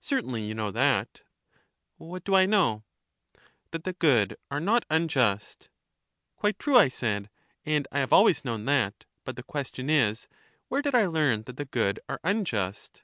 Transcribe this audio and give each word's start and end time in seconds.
Certainly, 0.00 0.42
you 0.44 0.54
know 0.54 0.70
that. 0.70 1.22
What 1.96 2.22
do 2.22 2.36
I 2.36 2.46
know? 2.46 2.84
That 3.72 3.82
the 3.82 3.94
good 3.94 4.36
are 4.48 4.60
not 4.60 4.84
unjust. 4.88 5.70
Quite 6.36 6.60
true, 6.60 6.78
I 6.78 6.86
said; 6.86 7.30
and 7.64 7.88
I 7.90 7.98
have 7.98 8.12
always 8.12 8.44
known 8.44 8.66
that; 8.66 9.06
but 9.24 9.34
the 9.34 9.42
question 9.42 9.90
is, 9.90 10.28
where 10.68 10.82
did 10.82 10.94
I 10.94 11.06
learn 11.08 11.42
that 11.46 11.56
the 11.56 11.64
good 11.64 11.98
are 12.08 12.20
unjust? 12.22 13.02